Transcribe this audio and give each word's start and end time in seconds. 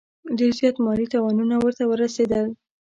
ډېر 0.37 0.53
زیات 0.59 0.75
مالي 0.85 1.05
تاوانونه 1.13 1.55
ورته 1.57 1.83
ورسېدل. 1.87 2.45